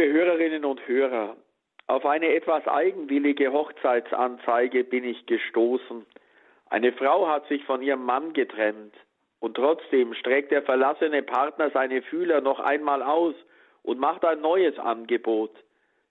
[0.00, 1.36] Liebe Hörerinnen und Hörer,
[1.86, 6.06] auf eine etwas eigenwillige Hochzeitsanzeige bin ich gestoßen.
[6.70, 8.94] Eine Frau hat sich von ihrem Mann getrennt
[9.40, 13.34] und trotzdem streckt der verlassene Partner seine Fühler noch einmal aus
[13.82, 15.54] und macht ein neues Angebot.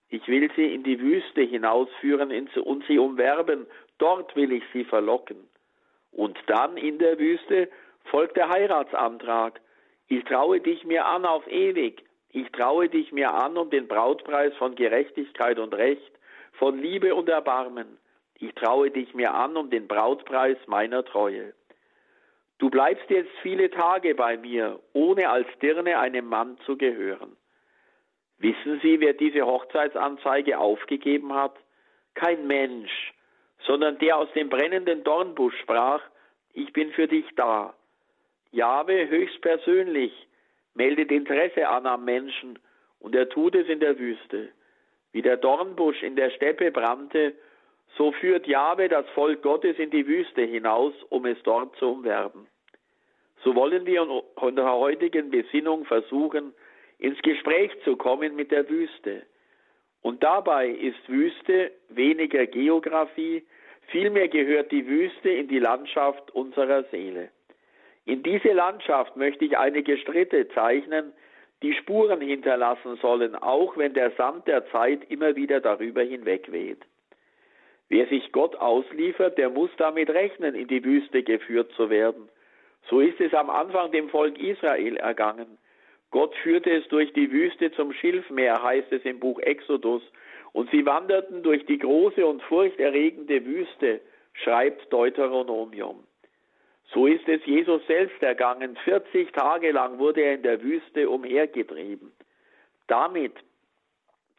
[0.09, 2.31] Ich will sie in die Wüste hinausführen
[2.63, 3.65] und sie umwerben,
[3.97, 5.49] dort will ich sie verlocken.
[6.11, 7.69] Und dann in der Wüste
[8.03, 9.59] folgt der Heiratsantrag.
[10.09, 12.03] Ich traue dich mir an auf ewig.
[12.31, 16.11] Ich traue dich mir an um den Brautpreis von Gerechtigkeit und Recht,
[16.53, 17.97] von Liebe und Erbarmen.
[18.35, 21.53] Ich traue dich mir an um den Brautpreis meiner Treue.
[22.59, 27.35] Du bleibst jetzt viele Tage bei mir, ohne als Dirne einem Mann zu gehören.
[28.37, 31.55] Wissen Sie, wer diese Hochzeitsanzeige aufgegeben hat?
[32.13, 33.13] Kein Mensch,
[33.65, 36.01] sondern der aus dem brennenden Dornbusch sprach,
[36.53, 37.73] ich bin für dich da.
[38.51, 40.28] Jahwe höchstpersönlich
[40.73, 42.59] meldet Interesse an am Menschen
[42.99, 44.49] und er tut es in der Wüste.
[45.11, 47.33] Wie der Dornbusch in der Steppe brannte,
[47.97, 52.47] so führt Jahwe das Volk Gottes in die Wüste hinaus, um es dort zu umwerben.
[53.43, 56.53] So wollen wir in unserer heutigen Besinnung versuchen,
[56.99, 59.23] ins Gespräch zu kommen mit der Wüste.
[60.01, 63.45] Und dabei ist Wüste weniger Geografie,
[63.87, 67.31] vielmehr gehört die Wüste in die Landschaft unserer Seele.
[68.05, 71.13] In diese Landschaft möchte ich einige Schritte zeichnen,
[71.61, 76.79] die Spuren hinterlassen sollen, auch wenn der Sand der Zeit immer wieder darüber hinwegweht.
[77.89, 82.29] Wer sich Gott ausliefert, der muss damit rechnen, in die Wüste geführt zu werden.
[82.87, 85.57] So ist es am Anfang dem Volk Israel ergangen.
[86.11, 90.01] Gott führte es durch die Wüste zum Schilfmeer, heißt es im Buch Exodus,
[90.53, 94.01] und sie wanderten durch die große und furchterregende Wüste,
[94.33, 96.03] schreibt Deuteronomium.
[96.93, 98.75] So ist es Jesus selbst ergangen.
[98.83, 102.11] 40 Tage lang wurde er in der Wüste umhergetrieben.
[102.87, 103.33] Damit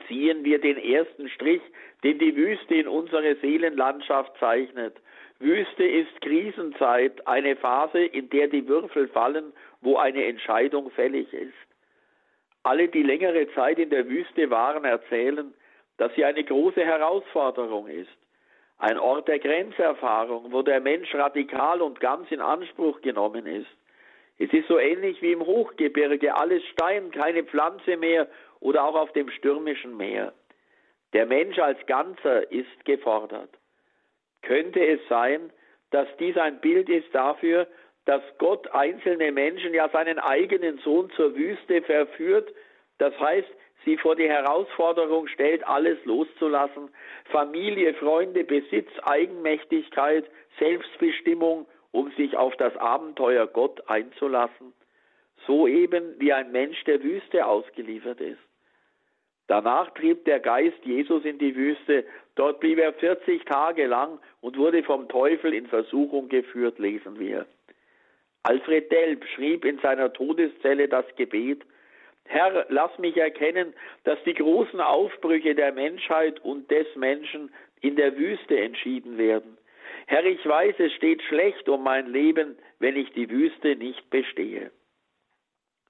[0.08, 1.62] ziehen wir den ersten Strich,
[2.02, 4.96] den die Wüste in unsere Seelenlandschaft zeichnet.
[5.38, 11.54] Wüste ist Krisenzeit, eine Phase, in der die Würfel fallen, wo eine Entscheidung fällig ist.
[12.62, 15.54] Alle, die längere Zeit in der Wüste waren, erzählen,
[15.96, 18.10] dass sie eine große Herausforderung ist.
[18.80, 23.68] Ein Ort der Grenzerfahrung, wo der Mensch radikal und ganz in Anspruch genommen ist.
[24.38, 28.26] Es ist so ähnlich wie im Hochgebirge, alles Stein, keine Pflanze mehr
[28.60, 30.32] oder auch auf dem stürmischen Meer.
[31.12, 33.50] Der Mensch als Ganzer ist gefordert.
[34.40, 35.52] Könnte es sein,
[35.90, 37.66] dass dies ein Bild ist dafür,
[38.06, 42.50] dass Gott einzelne Menschen, ja seinen eigenen Sohn zur Wüste verführt,
[42.96, 43.48] das heißt,
[43.84, 46.88] sie vor die Herausforderung stellt, alles loszulassen,
[47.26, 50.24] Familie, Freunde, Besitz, Eigenmächtigkeit,
[50.58, 54.72] Selbstbestimmung, um sich auf das Abenteuer Gott einzulassen,
[55.46, 58.38] so eben wie ein Mensch der Wüste ausgeliefert ist.
[59.50, 62.04] Danach trieb der Geist Jesus in die Wüste.
[62.36, 67.46] Dort blieb er 40 Tage lang und wurde vom Teufel in Versuchung geführt, lesen wir.
[68.44, 71.62] Alfred Delp schrieb in seiner Todeszelle das Gebet,
[72.30, 73.74] Herr, lass mich erkennen,
[74.04, 79.58] dass die großen Aufbrüche der Menschheit und des Menschen in der Wüste entschieden werden.
[80.06, 84.70] Herr, ich weiß, es steht schlecht um mein Leben, wenn ich die Wüste nicht bestehe.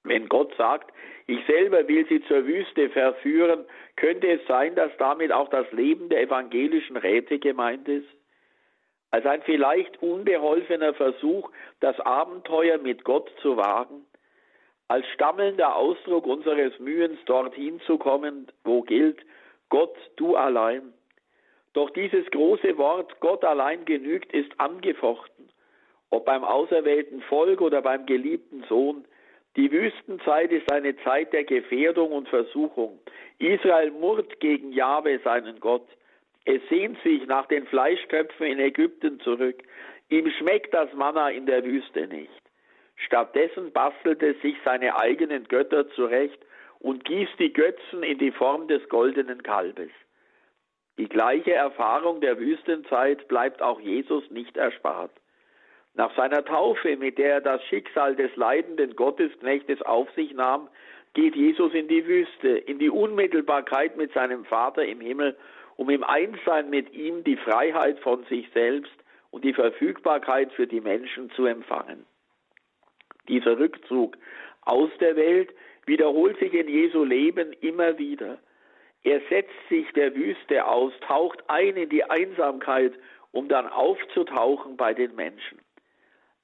[0.02, 0.94] Wenn Gott sagt,
[1.26, 6.08] ich selber will sie zur Wüste verführen, könnte es sein, dass damit auch das Leben
[6.08, 8.08] der evangelischen Räte gemeint ist?
[9.10, 14.06] Als ein vielleicht unbeholfener Versuch, das Abenteuer mit Gott zu wagen?
[14.90, 19.20] Als stammelnder Ausdruck unseres Mühens, dorthin zu kommen, wo gilt,
[19.68, 20.92] Gott, du allein.
[21.74, 25.48] Doch dieses große Wort, Gott allein genügt, ist angefochten.
[26.10, 29.04] Ob beim auserwählten Volk oder beim geliebten Sohn,
[29.54, 32.98] die Wüstenzeit ist eine Zeit der Gefährdung und Versuchung.
[33.38, 35.86] Israel murrt gegen Jahwe, seinen Gott.
[36.46, 39.62] Es sehnt sich nach den Fleischköpfen in Ägypten zurück.
[40.08, 42.42] Ihm schmeckt das Manna in der Wüste nicht.
[43.06, 46.38] Stattdessen bastelt es sich seine eigenen Götter zurecht
[46.78, 49.90] und gießt die Götzen in die Form des goldenen Kalbes.
[50.98, 55.12] Die gleiche Erfahrung der Wüstenzeit bleibt auch Jesus nicht erspart.
[55.94, 60.68] Nach seiner Taufe, mit der er das Schicksal des leidenden Gottesknechtes auf sich nahm,
[61.14, 65.36] geht Jesus in die Wüste, in die Unmittelbarkeit mit seinem Vater im Himmel,
[65.76, 68.92] um im Einssein mit ihm die Freiheit von sich selbst
[69.30, 72.04] und die Verfügbarkeit für die Menschen zu empfangen.
[73.30, 74.18] Dieser Rückzug
[74.62, 75.50] aus der Welt
[75.86, 78.38] wiederholt sich in Jesu Leben immer wieder.
[79.04, 82.92] Er setzt sich der Wüste aus, taucht ein in die Einsamkeit,
[83.30, 85.60] um dann aufzutauchen bei den Menschen.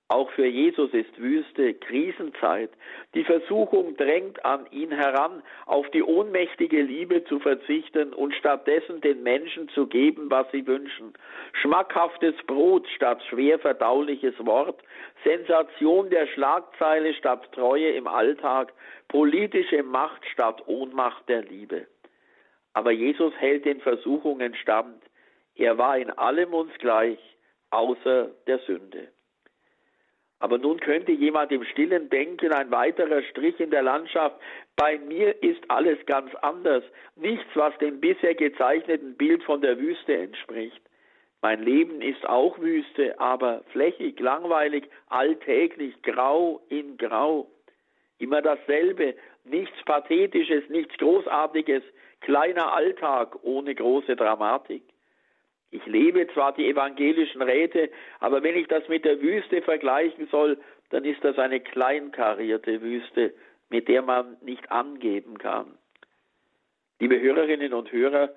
[0.08, 2.70] Auch für Jesus ist Wüste Krisenzeit.
[3.14, 9.25] Die Versuchung drängt an ihn heran, auf die ohnmächtige Liebe zu verzichten und stattdessen den
[9.25, 11.12] Menschen zu geben, was sie wünschen.
[11.55, 14.81] Schmackhaftes Brot statt schwer verdauliches Wort,
[15.25, 18.73] Sensation der Schlagzeile statt Treue im Alltag,
[19.09, 21.88] politische Macht statt Ohnmacht der Liebe.
[22.75, 25.02] Aber Jesus hält den Versuchungen stand.
[25.56, 27.19] Er war in allem uns gleich,
[27.70, 29.09] außer der Sünde.
[30.38, 34.37] Aber nun könnte jemand im stillen Denken ein weiterer Strich in der Landschaft.
[34.77, 36.85] Bei mir ist alles ganz anders.
[37.17, 40.81] Nichts, was dem bisher gezeichneten Bild von der Wüste entspricht.
[41.41, 47.49] Mein Leben ist auch Wüste, aber flächig, langweilig, alltäglich, grau in grau.
[48.19, 51.83] Immer dasselbe, nichts Pathetisches, nichts Großartiges,
[52.21, 54.83] kleiner Alltag ohne große Dramatik.
[55.70, 57.90] Ich lebe zwar die evangelischen Räte,
[58.20, 60.58] aber wenn ich das mit der Wüste vergleichen soll,
[60.90, 63.34] dann ist das eine kleinkarierte Wüste,
[63.68, 65.76] mit der man nicht angeben kann.
[67.00, 68.30] Liebe Hörerinnen und Hörer,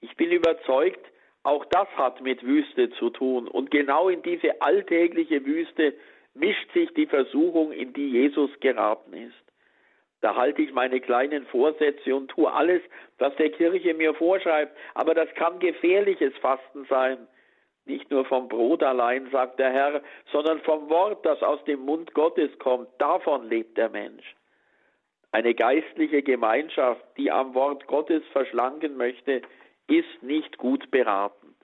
[0.00, 1.04] ich bin überzeugt,
[1.44, 3.48] auch das hat mit Wüste zu tun.
[3.48, 5.94] Und genau in diese alltägliche Wüste
[6.34, 9.43] mischt sich die Versuchung, in die Jesus geraten ist.
[10.24, 12.80] Da halte ich meine kleinen Vorsätze und tue alles,
[13.18, 14.74] was der Kirche mir vorschreibt.
[14.94, 17.28] Aber das kann gefährliches Fasten sein.
[17.84, 20.00] Nicht nur vom Brot allein, sagt der Herr,
[20.32, 22.88] sondern vom Wort, das aus dem Mund Gottes kommt.
[22.96, 24.34] Davon lebt der Mensch.
[25.30, 29.42] Eine geistliche Gemeinschaft, die am Wort Gottes verschlanken möchte,
[29.88, 31.54] ist nicht gut beraten.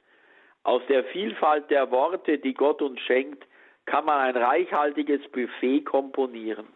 [0.64, 3.42] Aus der Vielfalt der Worte, die Gott uns schenkt,
[3.86, 6.68] kann man ein reichhaltiges Buffet komponieren.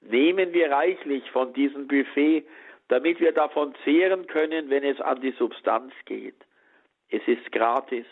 [0.00, 2.44] Nehmen wir reichlich von diesem Buffet,
[2.88, 6.36] damit wir davon zehren können, wenn es an die Substanz geht.
[7.10, 8.06] Es ist gratis.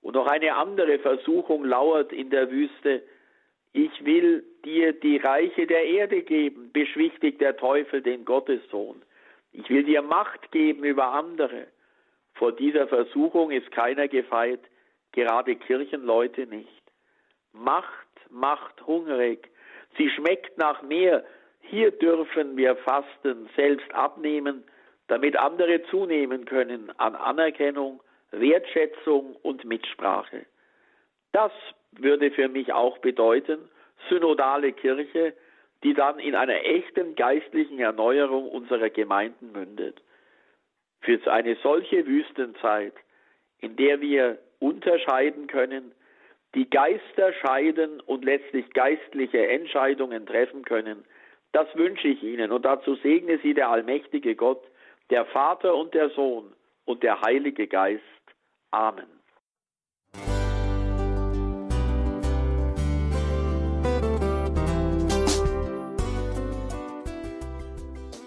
[0.00, 3.02] Und noch eine andere Versuchung lauert in der Wüste.
[3.72, 9.02] Ich will dir die Reiche der Erde geben, beschwichtigt der Teufel den Gottessohn.
[9.52, 11.68] Ich will dir Macht geben über andere.
[12.34, 14.60] Vor dieser Versuchung ist keiner gefeit,
[15.12, 16.82] gerade Kirchenleute nicht.
[17.52, 19.50] Macht macht hungrig,
[19.96, 21.24] Sie schmeckt nach mehr.
[21.60, 24.64] Hier dürfen wir Fasten selbst abnehmen,
[25.08, 28.00] damit andere zunehmen können an Anerkennung,
[28.30, 30.46] Wertschätzung und Mitsprache.
[31.32, 31.52] Das
[31.92, 33.68] würde für mich auch bedeuten,
[34.08, 35.34] synodale Kirche,
[35.82, 40.00] die dann in einer echten geistlichen Erneuerung unserer Gemeinden mündet.
[41.00, 42.94] Für eine solche Wüstenzeit,
[43.58, 45.92] in der wir unterscheiden können,
[46.54, 51.04] die Geister scheiden und letztlich geistliche Entscheidungen treffen können.
[51.52, 54.62] Das wünsche ich Ihnen und dazu segne Sie der allmächtige Gott,
[55.10, 56.52] der Vater und der Sohn
[56.84, 58.02] und der Heilige Geist.
[58.70, 59.06] Amen.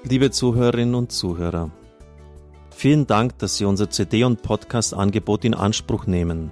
[0.07, 1.71] Liebe Zuhörerinnen und Zuhörer,
[2.69, 6.51] vielen Dank, dass Sie unser CD- und Podcast-Angebot in Anspruch nehmen.